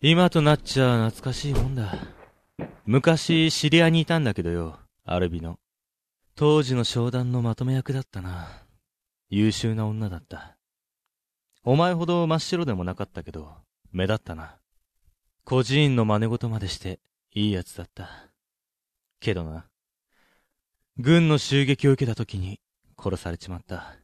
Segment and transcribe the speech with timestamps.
[0.00, 1.92] 今となっちゃ懐かしいもんだ。
[2.86, 5.58] 昔、知り合いにいたんだけどよ、アルビの。
[6.36, 8.48] 当時の商談のまとめ役だったな。
[9.28, 10.56] 優秀な女だった。
[11.64, 13.52] お前ほど真っ白でもなかったけど、
[13.90, 14.60] 目立ったな。
[15.42, 17.00] 孤児院の真似事までして、
[17.34, 18.30] いいやつだった。
[19.18, 19.66] けどな、
[20.96, 22.60] 軍の襲撃を受けた時に
[22.96, 23.96] 殺されちまった。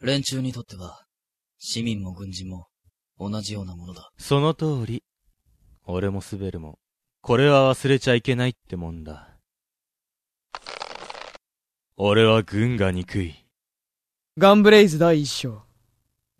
[0.00, 1.04] 連中にとっては、
[1.58, 2.68] 市民も軍人も
[3.18, 4.10] 同じようなものだ。
[4.16, 5.02] その通り。
[5.88, 6.80] 俺もスベルも、
[7.22, 9.28] これは忘れちゃいけないってもんだ。
[11.96, 13.36] 俺は軍が憎い。
[14.36, 15.62] ガンブレイズ第一章。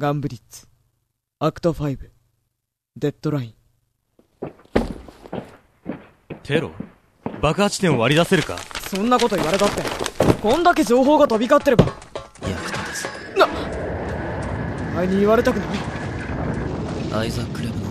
[0.01, 0.67] ガンブリッツ。
[1.39, 2.11] アクト5。
[2.97, 3.55] デッドライン。
[6.43, 6.73] テロ？
[7.41, 8.59] 爆破地点を割り出せるか？
[8.91, 9.83] そんなこと言われたって。
[10.43, 11.85] こんだけ情報が飛び交ってれば。
[12.43, 13.07] 役立たず。
[14.93, 15.69] お前に言われたくない。
[17.21, 17.86] アイザック・レブ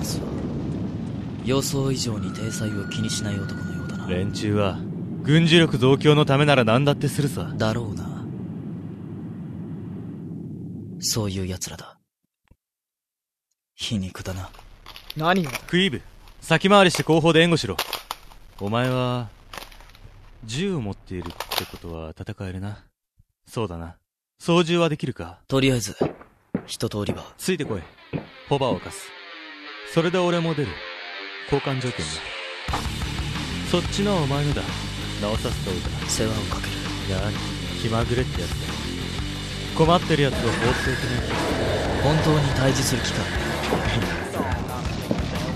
[1.45, 4.07] 予想以上に体裁を気にしない男のようだな。
[4.07, 4.79] 連中は、
[5.21, 7.53] 軍事力増強のためなら何だってするさ。
[7.55, 8.25] だろうな。
[10.99, 11.97] そういう奴らだ。
[13.75, 14.49] 皮肉だな。
[15.15, 16.01] 何をクイーブ、
[16.41, 17.77] 先回りして後方で援護しろ。
[18.59, 19.29] お前は、
[20.45, 22.85] 銃を持っているってことは戦えるな。
[23.47, 23.97] そうだな。
[24.39, 25.95] 操縦はできるかとりあえず、
[26.65, 27.33] 一通りは。
[27.37, 27.81] ついてこい。
[28.49, 29.09] ホバーを貸す。
[29.93, 30.69] それで俺も出る。
[31.51, 32.05] 交換条件だ。
[33.71, 34.61] そっちのはお前のだ。
[35.21, 35.89] 直させておいた。
[36.09, 37.21] 世話をかける。
[37.21, 37.37] なに、
[37.81, 38.55] 気まぐれってやつだ。
[39.77, 40.71] 困ってるやつを放っておけな
[41.17, 41.23] い。
[42.03, 43.21] 本当に対峙する気か？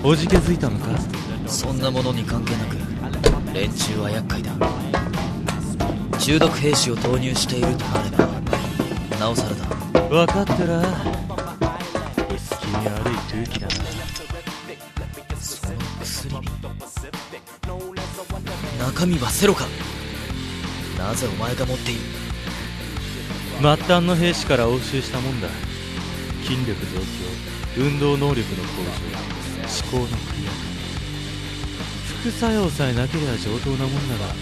[0.02, 0.98] おじけづいたのか
[1.46, 2.76] そんなものに関係なく、
[3.52, 4.52] 連中は厄介だ。
[6.18, 8.26] 中毒兵士を投入しているとなれば、
[9.18, 10.08] なおさらだ。
[10.08, 10.80] 分かってら。
[12.34, 13.74] 薄気味悪い空気だな。
[19.00, 19.64] 中身はセロか
[20.98, 22.00] なぜお前が持っている？
[23.62, 25.48] 末端の兵士から押収したもんだ。
[26.44, 30.50] 筋力増強、運動能力の向上、思考のクリア
[32.20, 34.34] 副作用さえなければ上等なもんだが、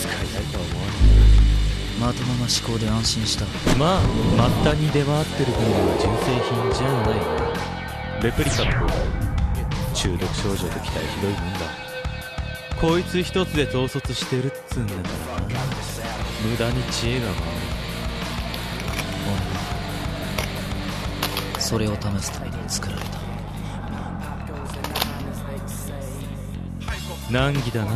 [0.00, 0.96] 使いたいとは思わない。
[2.00, 3.44] まともな思考で安心した。
[3.76, 4.00] まあ、
[4.64, 7.12] 末端に出回ってる分には純正品じゃな
[8.20, 8.24] い。
[8.24, 8.92] レプリカの方が
[9.92, 11.87] 中毒症状ときたらひどいもんだ。
[12.80, 14.46] こいつ一つで統率してる。
[14.46, 15.60] っつうんだからな。
[16.48, 17.38] 無駄に知恵が回る。
[21.58, 23.18] それを試すために作られた。
[27.30, 27.92] 難儀だな。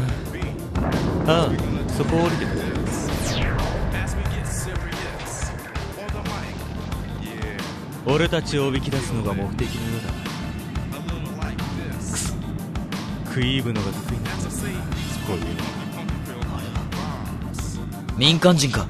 [1.29, 1.51] ああ、
[1.97, 2.63] そこ降りてくれ。
[8.05, 10.13] 俺たちをおびき出すのが目的のようだ。
[11.97, 12.35] くそ。
[13.33, 14.32] クイーブのが得意なんだ。
[15.27, 15.63] こういうの。
[18.17, 18.87] 民間人か。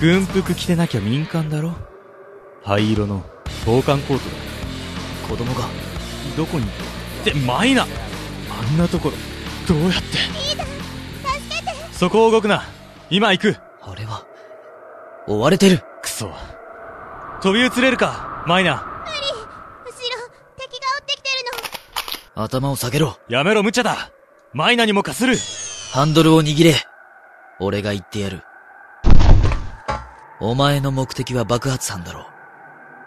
[0.00, 1.74] 軍服着てなきゃ民間だろ。
[2.64, 3.24] 灰色の
[3.64, 4.36] 防寒コートだ。
[5.28, 5.66] 子供が。
[6.36, 6.66] どこに？
[6.66, 6.68] っ
[7.24, 7.86] て、マイナあ
[8.74, 9.16] んなところ、
[9.66, 10.18] どうやって？
[11.92, 12.64] そこを動くな。
[13.08, 13.56] 今行く。
[13.80, 14.26] あれは、
[15.26, 15.82] 追われてる。
[16.02, 16.30] クソ。
[17.40, 18.84] 飛び移れるかマイナ後ろ、
[20.58, 21.36] 敵が追ってきてる
[22.36, 22.42] の。
[22.42, 23.16] 頭を下げろ。
[23.28, 24.10] やめろ無茶だ
[24.56, 25.36] マイナにもかする
[25.92, 26.72] ハンドルを握れ
[27.60, 28.42] 俺が言ってやる。
[30.40, 32.24] お前の目的は爆発犯だろう。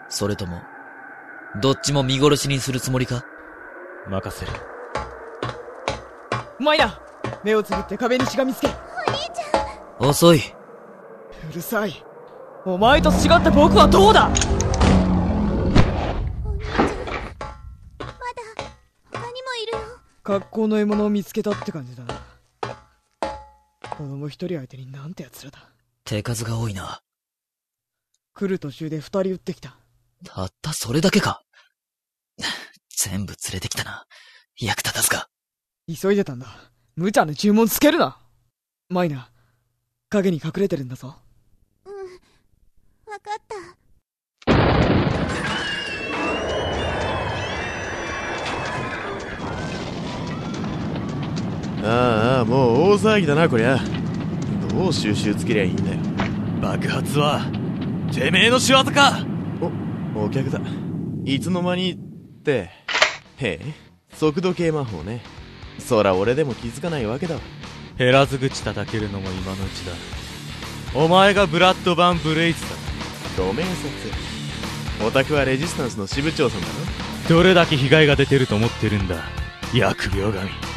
[0.08, 0.62] それとも、
[1.60, 3.24] どっちも見殺しにするつもりか？
[4.06, 4.52] 任せる。
[6.60, 7.00] マイナ
[7.42, 8.68] 目をつぶって壁にしがみつけ。
[9.98, 10.38] 遅い。
[11.50, 12.04] うるさい。
[12.64, 14.30] お前と違って僕はどうだ？
[20.30, 22.22] 格好の獲物を見つけたって感じだな。
[23.82, 25.58] 子供一人相手になんて奴らだ。
[26.04, 27.00] 手数が多いな。
[28.32, 29.76] 来る途中で二人撃ってきた。
[30.24, 31.42] たったそれだけか。
[32.96, 34.04] 全部連れてきたな。
[34.56, 35.28] 役立たずか。
[35.88, 36.46] 急いでたんだ。
[36.94, 38.20] 無茶な注文つけるな。
[38.88, 39.32] マイナ、
[40.10, 41.16] 影に隠れてるんだぞ。
[41.86, 41.94] うん。
[43.12, 43.56] わかった。
[51.82, 53.78] ああもう大騒ぎだなこりゃ。
[54.68, 55.98] どう収集つけりゃいいんだよ。
[56.60, 57.40] 爆発は、
[58.12, 59.24] てめえの仕業か。
[60.14, 60.60] お客だ。
[61.24, 61.96] いつの間にっ
[62.42, 62.70] て。
[63.38, 63.60] へえ
[64.12, 65.22] 速度計魔法ね。
[65.78, 67.36] そら俺でも気づかないわけだ。
[67.36, 67.40] わ
[67.96, 69.92] 減らず口叩けるのも今のうちだ。
[70.94, 73.44] お前がブラッド・バン・ブレイズだ。
[73.44, 73.72] ごめんさ
[74.98, 76.72] つお宅はレジスタンスの支部長さんだろ。
[77.28, 79.16] どれだけ被害が出てると思ってるんだ。
[79.72, 80.69] 疫病神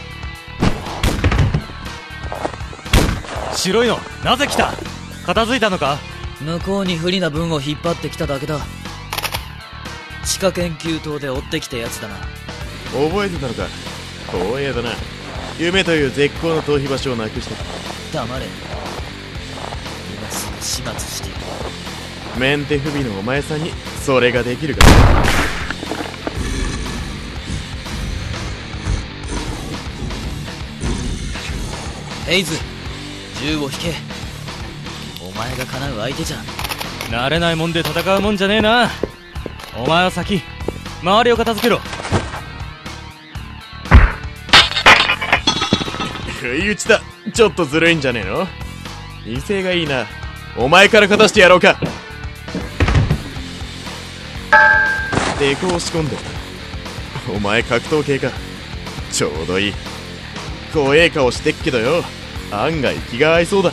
[3.63, 3.97] 白いの。
[4.25, 4.73] なぜ来た？
[5.25, 5.97] 片付いたのか？
[6.41, 8.59] 向こうに不利な分を引っ張ってきただけだ。
[10.25, 12.15] 地下研究棟で追ってきたやつだな。
[12.91, 13.63] 覚えてたのか？
[14.27, 14.89] 光栄だな。
[15.57, 17.55] 夢という絶好の逃避場所をなくして。
[18.11, 18.45] 黙れ。
[18.45, 21.35] 今すぐ始末してや
[22.35, 22.39] る。
[22.41, 23.71] メンテ不備のお前さんに
[24.01, 24.85] それができるか。
[32.25, 32.57] ヘイズ
[33.43, 33.93] 銃を引け。
[35.21, 36.37] お前が叶う相手じゃ
[37.09, 38.89] 慣れないもんで戦うもんじゃねえな。
[39.75, 40.41] お前は先
[41.01, 41.81] 周りを片付けろ。
[46.39, 47.01] 不意打ちだ。
[47.33, 48.47] ちょっとずるいんじゃねえの？
[49.27, 50.05] 威勢がいいな。
[50.57, 51.77] お前から勝たしてやろうか。
[55.37, 56.15] 抵抗を仕込んで。
[57.35, 58.29] お前格闘系か。
[59.11, 59.73] ちょうどいい。
[60.73, 62.05] 怖え顔してっけどよ
[62.61, 63.71] 案外気が合いそうだ。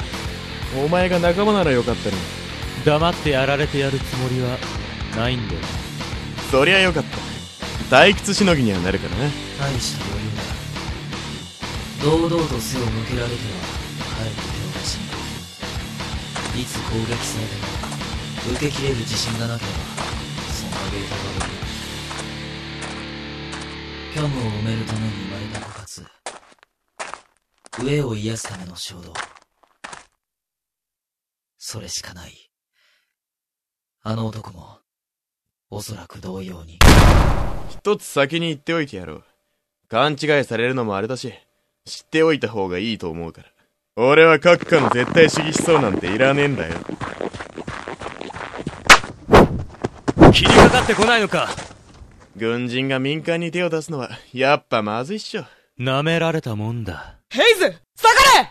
[0.85, 2.23] お前が仲間ならよかったのに。
[2.85, 4.57] 黙ってやられてやるつもりは
[5.17, 5.61] ないんだよ。
[6.51, 7.97] そりゃよかった。
[7.97, 9.31] 退屈しのぎにはなるからな。
[9.59, 12.29] 大した余裕だ。
[12.29, 13.39] 堂々と背を向けられては
[14.19, 14.99] 帰って手を出し。
[16.61, 17.55] いつ攻撃されて
[18.51, 19.79] も受け切れる自信がなければ
[20.53, 21.61] そんなゲートが出る
[24.15, 26.20] 虚無を埋めるために生まれた枯渇
[27.81, 29.15] 飢えを癒すための衝動。
[31.57, 32.51] それしかない。
[34.03, 34.79] あの男も
[35.71, 36.79] おそらく同様に。
[37.71, 39.25] 一つ先に言っておいてやろう。
[39.89, 41.33] 勘違いされるのもあれだし
[41.87, 43.49] 知っておいた方がいいと思うから。
[43.97, 46.75] 俺は閣下の絶対主義思想なんていらねえんだよ。
[50.33, 51.49] 切りかかってこないのか。
[52.37, 55.45] 軍人が民間に手を出すのはやっぱまずいっしょ。
[55.79, 57.75] 舐められたもんだヘイズ下が
[58.43, 58.51] れ！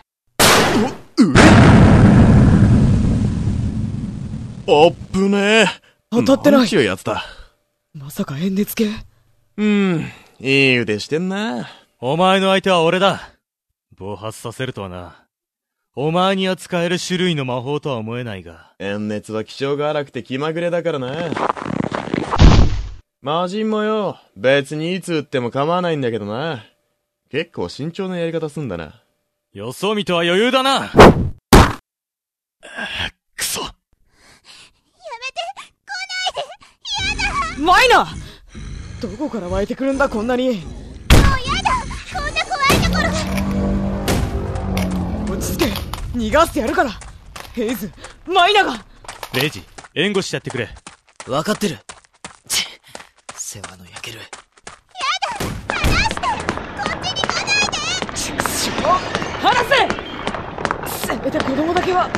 [4.66, 5.66] あっぶね。
[5.66, 5.66] え
[6.10, 6.64] 当たってない。
[6.64, 7.22] んちゅうやつだ。
[7.92, 8.88] まさか演熱系？
[9.58, 10.06] うん
[10.40, 11.68] いい腕してんな。
[12.00, 13.20] お前の相手は俺だ。
[13.98, 15.26] 暴発させるとはな。
[15.94, 18.72] お前には使える種類の魔法とは思えないが。
[18.78, 21.30] 炎熱は気性が荒くて気まぐれだからな。
[23.20, 24.16] 魔人もよ。
[24.38, 26.64] 別にいつ撃っても構わないんだけどな
[27.30, 29.04] 結構慎重なやり方すんだな。
[29.52, 30.90] 予想見とは余裕だな。
[33.36, 33.60] くそ。
[37.56, 38.08] マイナ
[39.00, 40.48] どこから湧いてくるんだこんなに。
[40.48, 40.58] もうや
[41.62, 41.70] だ。
[42.12, 42.96] こんな怖いとこ
[45.28, 45.34] ろ。
[45.36, 45.66] 落ち着け。
[46.18, 46.90] 逃がしてやるから。
[47.54, 47.92] ヘイズ。
[48.26, 48.84] マイナが。
[49.34, 49.62] レイジ
[49.94, 50.68] 援護してやってくれ。
[51.26, 51.78] 分かってる。
[52.48, 52.68] チッ。
[53.36, 54.18] 世話の焼ける
[58.88, 59.64] 離
[60.88, 62.08] せせめて子供だけは。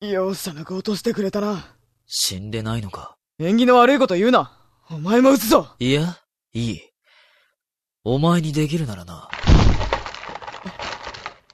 [0.00, 1.64] 容赦なく落としてくれたな。
[2.06, 3.16] 死んでないのか？
[3.38, 4.52] 縁起の悪いこと言うな。
[4.88, 5.74] お前も撃つぞ。
[5.78, 6.18] いや、
[6.52, 6.80] いい。
[8.04, 9.28] お前にできるならな。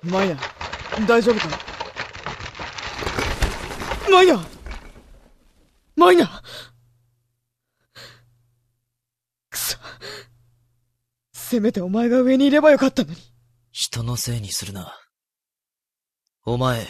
[0.02, 0.36] マイナ
[1.06, 1.71] 大丈夫か
[4.10, 4.40] マイナ
[5.96, 6.42] マイナ
[9.50, 9.76] くそ
[11.32, 13.16] せめてお前が上にいればよかったのに
[13.72, 14.94] 人のせいにするな。
[16.44, 16.86] お前、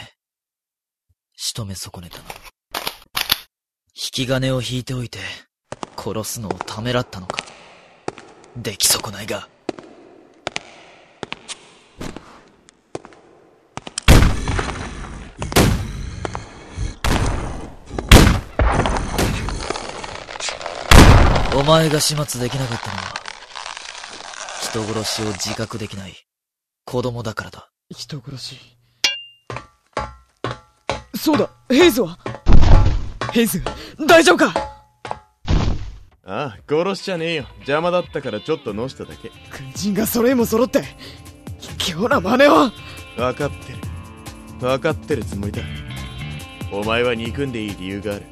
[1.36, 2.24] 仕留め損ねたな。
[3.94, 5.20] 引き金を引いておいて、
[5.96, 7.44] 殺すのをためらったのか。
[8.56, 9.48] 出来損ないが。
[21.62, 23.14] お前が始末できなかったのは、
[24.62, 26.14] 人殺しを自覚できない
[26.84, 27.70] 子供だからだ。
[27.88, 28.58] 人殺し。
[31.14, 32.18] そうだヘイズは？
[33.32, 33.62] ヘイズ
[34.08, 34.52] 大丈夫か？
[36.24, 37.46] ああ殺しちゃねえよ。
[37.58, 39.30] 邪魔だったからちょっとのしただけ。
[39.56, 40.82] 軍人が揃いも揃って
[41.60, 42.72] 卑怯な真似を
[43.16, 43.78] 分かってる。
[44.58, 45.62] 分かってるつもりだ。
[46.72, 48.24] お前は憎んでいい理由がある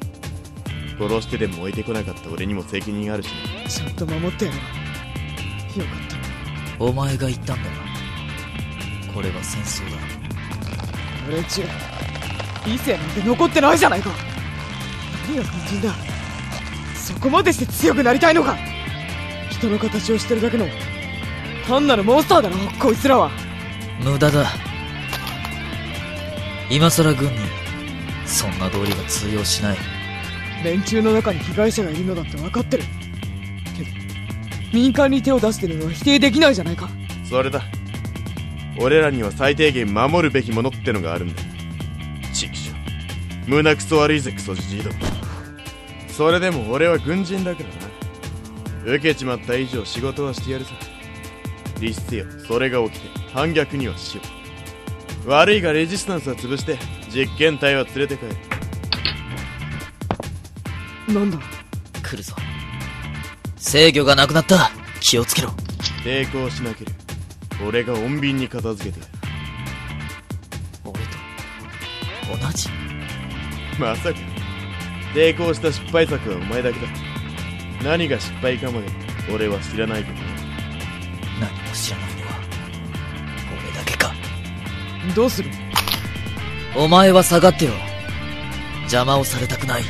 [0.97, 3.27] 殺してでも置いてこなかった俺にも責任あるし
[3.63, 7.81] なちゃんと守ってやろうよかったお前が言ったんだな。
[9.13, 9.97] これは戦争だ。
[11.29, 11.61] 連中
[12.65, 14.09] 理性なんて残ってないじゃないか
[15.27, 15.93] 何が軍人だ
[16.95, 18.57] そこまでして強くなりたいのか
[19.49, 20.65] 人の形をしてるだけの
[21.67, 23.31] 単なるモンスターだろこいつらは
[24.03, 24.47] 無駄だ。
[26.71, 27.37] 今更軍に、
[28.25, 29.77] そんな道理が通用しない。
[30.63, 32.83] 連中の中に被害者がいるのだって分かってる。
[33.75, 33.89] けど
[34.73, 36.89] 民間に手を出してるのは否定できないじゃないか。
[37.29, 37.61] それだ。
[38.79, 41.41] 俺らには最低限守るべきものってのがあるんだ。
[42.33, 42.71] 畜生
[43.47, 44.91] 胸くそ悪いぜクソじじいど
[46.07, 47.69] それでも俺は軍人だから
[48.85, 48.95] な。
[48.95, 50.71] 受けちまった以上仕事はしてやるさ。
[51.79, 54.21] 律せよそれが起きて反逆にはしよ
[55.25, 55.29] う。
[55.29, 56.77] 悪いがレジスタンスは潰して
[57.09, 58.50] 実験体は連れて帰る。
[61.13, 61.37] なんだ？
[62.01, 62.35] 来るぞ。
[63.57, 64.71] 制御がなくなった。
[64.99, 65.49] 気をつけろ。
[66.03, 69.11] 抵抗しなければ俺が穏便に片付けてやる
[70.83, 72.69] 俺と、同じ？
[73.79, 74.19] まさか
[75.13, 76.87] 抵抗した失敗作はお前だけだ
[77.83, 78.87] 何が失敗かまで
[79.31, 80.21] 俺は知らないけどな
[81.41, 82.33] 何も知らないのは、
[83.63, 84.13] 俺だけか。
[85.15, 85.49] どうする？
[86.75, 87.73] お前は下がってろ。
[88.81, 89.83] 邪魔をされたくない。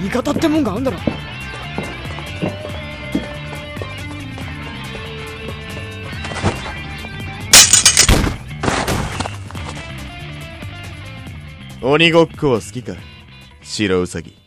[0.00, 0.98] 味方ってもんがあんだろ。
[11.82, 12.94] 鬼ごっこは好きか？
[13.62, 14.45] 白ウサギ。